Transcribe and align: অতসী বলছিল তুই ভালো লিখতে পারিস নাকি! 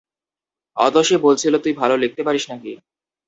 অতসী 0.77 1.15
বলছিল 1.17 1.53
তুই 1.63 1.73
ভালো 1.73 1.95
লিখতে 1.97 2.21
পারিস 2.23 2.45
নাকি! 2.51 2.71